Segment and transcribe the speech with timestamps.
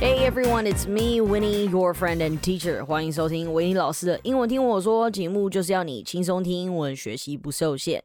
[0.00, 2.84] Hey everyone, it's me, Winnie, your friend and teacher.
[2.84, 8.02] 欢迎收听维尼老师的英文听我说节目，就是要你轻松听英文，学习不受限。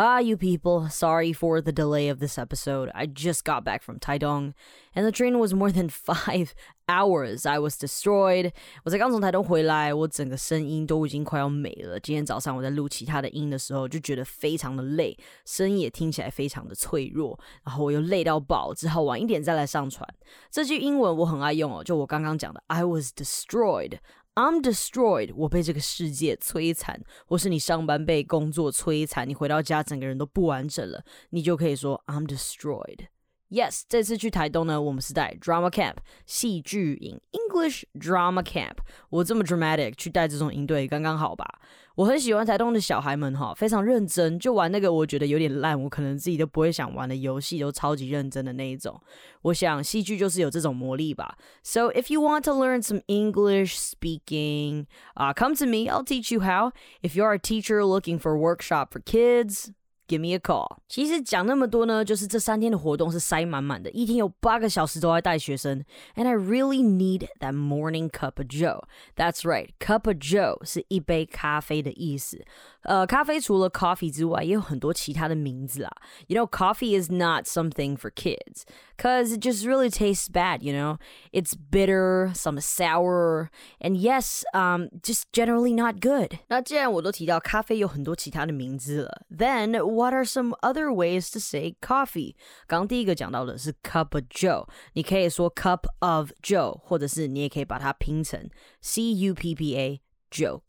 [0.00, 2.88] Ah, you people, sorry for the delay of this episode.
[2.94, 4.54] I just got back from Taidong,
[4.94, 6.54] and the train was more than five
[6.88, 7.44] hours.
[7.44, 8.52] I was destroyed.
[8.84, 11.98] 我才刚从台东回来，我整个声音都已经快要没了。
[11.98, 20.08] 今天早上我在录其他的音的时候，就觉得非常的累，声音也听起来非常的脆弱，然后我又累到爆，只好晚一点再来上传。
[20.48, 23.98] 这句英文我很爱用哦，就我刚刚讲的，I was destroyed。
[24.35, 33.07] I'm destroyed，我被这个世界摧残，或是你上班被工作摧残，你回到家整个人都不完整了，你就可以说 I'm destroyed。
[33.52, 35.94] Yes，这次去台东呢，我们是带 drama camp
[36.26, 38.76] 戏剧营 English drama camp。
[39.08, 41.46] 我这么 dramatic 去带这种营队，刚刚好吧？
[41.94, 49.00] 我很喜欢台东的小孩们哈，非常认真，就玩那个我觉得有点烂，我可能自己都不会想玩的游戏，都超级认真的那一种。
[49.40, 51.38] 我想戏剧就是有这种魔力吧。
[51.62, 54.84] So if you want to learn some English speaking,
[55.16, 55.88] uh, come to me.
[55.88, 56.72] I'll teach you how.
[57.00, 59.70] If you're a teacher looking for a workshop for kids.
[60.08, 60.78] Give me a call。
[60.88, 65.84] 其实讲那么多呢，就是这三天的活动是塞满满的，一天有八个小时都在带学生。
[66.16, 68.84] And I really need that morning cup of Joe.
[69.16, 72.42] That's right, cup of Joe 是一杯咖啡的意思。
[72.82, 75.92] 呃，咖啡除了 coffee 之外，也有很多其他的名字啊。
[76.26, 78.62] You know, coffee is not something for kids
[78.96, 80.62] because it just really tastes bad.
[80.62, 80.96] You know,
[81.30, 83.48] it's bitter, some sour,
[83.78, 86.38] and yes, um, just generally not good.
[86.48, 92.34] 那既然我都提到咖啡有很多其他的名字了，then what are some other ways to say coffee？
[92.66, 98.48] 刚第一个讲到的是 cup of Joe，你可以说 cup of Joe，或者是你也可以把它拼成
[98.80, 100.62] C U P P A Joe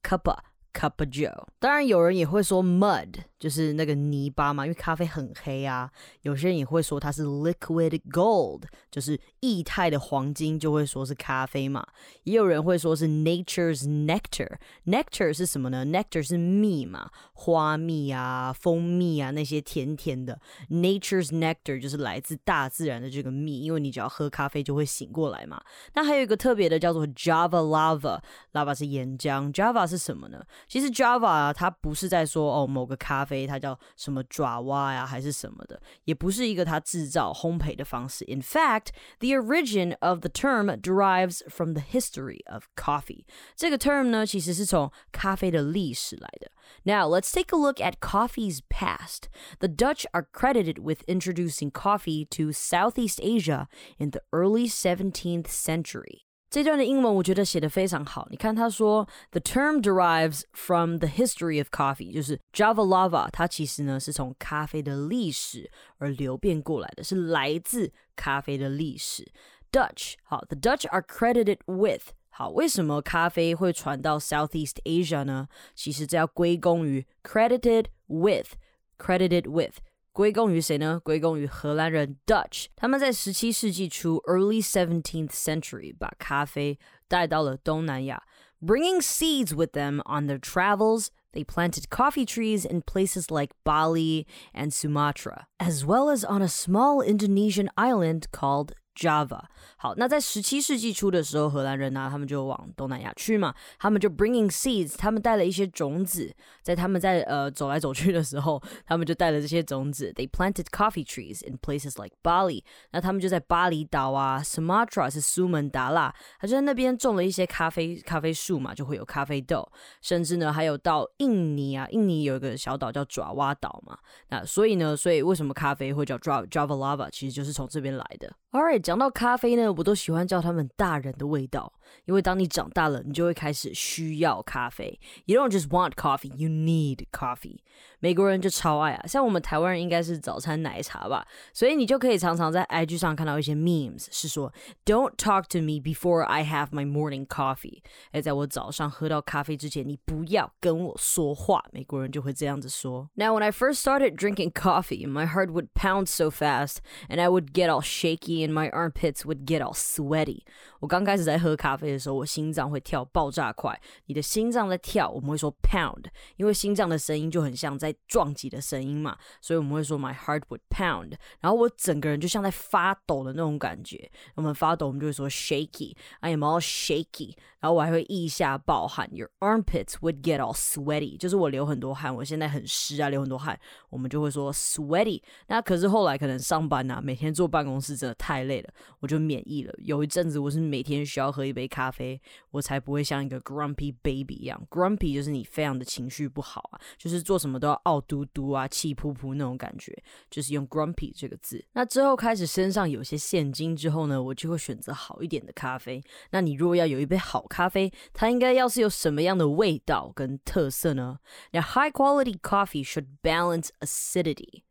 [0.75, 1.47] Cup of Joe。
[1.59, 3.15] 当然有人也会说 mud。
[3.37, 5.91] 就是那个泥巴嘛，因为咖啡很黑啊。
[6.23, 11.87] 有些人也会说它是 liquid gold，就是液态的黄金，就会说是咖啡嘛。
[12.23, 14.57] 也有人会说是 nature's nectar。
[14.87, 20.41] nectar 是什么呢？nectar 是蜜嘛，花蜜啊、蜂蜜啊那些甜甜的。
[20.71, 25.63] nature's nectar 就是来自大自然的这个蜜，因为你只要喝咖啡就会醒过来嘛。
[25.93, 30.43] 那还有一个特别的叫做 Java lava，lava 是岩浆，Java 是什么呢？
[30.68, 33.48] 其实 Java 啊，它不是在说哦某个咖啡。
[33.48, 38.26] 它叫什么爪哇呀，还是什么的，也不是一个它制造烘焙的方式。
[38.26, 38.88] In fact,
[39.20, 43.26] the origin of the term derives from the history of coffee.
[43.56, 46.52] 这个 term 呢，其实是从咖啡的历史来的。
[46.84, 49.30] Now, let's take a look at coffee's past.
[49.60, 56.26] The Dutch are credited with introducing coffee to Southeast Asia in the early 17th century.
[56.54, 58.28] 这段的英文我觉得写的非常好。
[58.32, 69.32] 你看，他说 the term derives from the history of coffee，就是 Java lava，它其实呢是从咖啡的历史而流变过来的，是来自咖啡的历史。
[69.72, 72.14] Dutch，好，the Dutch are credited with。
[72.32, 75.50] 好，为什么咖啡会传到 Southeast Asia 呢？
[75.76, 79.76] 其实这要归功于 credited with，credited with。
[80.14, 81.00] 归功于谁呢？
[81.04, 86.78] 归功于荷兰人 Dutch，他们在十七世纪初 （early seventeenth century） 把咖啡
[87.08, 88.22] 带到了东南亚，
[88.62, 91.08] bringing seeds with them on their travels.
[91.32, 96.48] They planted coffee trees in places like Bali and Sumatra, as well as on a
[96.48, 99.41] small Indonesian island called Java。
[99.77, 110.13] 好，那在十七世纪初的时候，荷兰人呢，他们就往东南亚去嘛，他们就 bringing seeds，他们带了一些种子，在他们在呃走来走去的时候，他们就带了这些种子。
[110.15, 112.63] They planted coffee trees in places like Bali，
[112.93, 119.69] 那他们就在巴厘岛啊，Sumatra 是苏门答腊，他就在那边种了一些咖啡咖啡树嘛，就会有咖啡豆，
[120.01, 128.33] 甚至呢还有到印尼啊，印尼有一个小岛叫爪哇岛嘛，那所以呢，所以为什么咖啡会叫 Java Java Lava，其实就是从这边来的。
[128.53, 131.72] All right 讲到咖啡呢，我都喜欢叫他们大人的味道，
[132.06, 135.00] 因为当你长大了，你就会开始需要咖啡。
[135.26, 137.60] You don't just want coffee, you need coffee.
[138.00, 144.54] 美国人就超爱啊，像我们台湾人应该是早餐奶茶吧，所以你就可以常常在 IG 上看到一些 memes，是说
[144.86, 147.82] Don't talk to me before I have my morning coffee。
[148.12, 151.64] 哎，在我早上喝到咖啡之前，你不要跟我说话。
[151.72, 153.10] 美国人就会这样子说。
[153.16, 156.78] Now when I first started drinking coffee, my heart would pound so fast,
[157.10, 160.43] and I would get all shaky, and my armpits would get all sweaty。
[160.81, 163.81] 我刚开始在喝咖啡的时候，我心脏会跳爆炸快。
[164.07, 166.05] 你的心脏在跳，我们会说 pound，
[166.37, 174.11] 因为心脏的声音就很像在撞击的声音嘛，所以我们会说 my heart would pound，然后我整个人就像在发抖的那种感觉。
[174.35, 177.37] 我们发抖，我们就会说 shaky，I am all shaky。
[177.61, 185.23] 然后我还会腋下暴汗，Your armpits would get all sweaty，就是我流很多汗，我现在很湿啊，流很多汗，我们就会说 sweaty。
[185.47, 188.64] 那可是后来可能上班啊，每天坐办公室真的太累了。
[189.01, 189.75] 我就免疫了。
[189.79, 192.21] 有一阵子我是每天需要喝一杯咖啡，
[192.51, 194.61] 我才不会像一个 grumpy baby 一样。
[194.71, 199.97] grumpy 就是你非常的情绪不好啊，就是做什么都要傲嘟嘟啊、气扑扑那种感觉，
[200.31, 201.65] 就是用 grumpy 这个字。
[201.73, 206.03] 那之后开始身上有些现金之后呢，我就会选择好一点的咖啡。
[206.31, 211.19] 那你如果要有一杯好咖啡，它应该要是有什么样的味道跟特色呢？
[211.53, 214.63] 那 high quality coffee should balance acidity。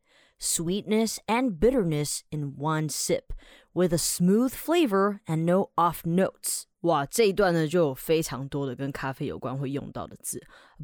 [0.43, 3.32] sweetness, and bitterness in one sip,
[3.73, 6.64] with a smooth flavor and no off notes.
[6.82, 10.40] 哇，这一段呢就有非常多的跟咖啡有关会用到的字，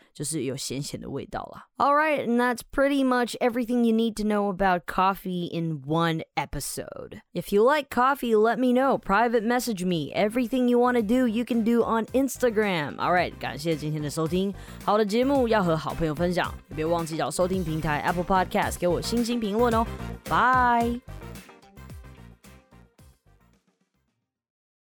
[1.77, 6.21] All right, and that's pretty much everything you need to know about coffee in one
[6.37, 7.21] episode.
[7.33, 8.97] If you like coffee, let me know.
[8.97, 10.13] Private message me.
[10.13, 12.97] Everything you want to do, you can do on Instagram.
[12.97, 14.53] All right，感谢今天的收听。
[14.85, 19.85] 好的节目要和好朋友分享，也别忘记找收听平台 Apple Podcast 给我星星评论哦。
[20.29, 21.18] Bye。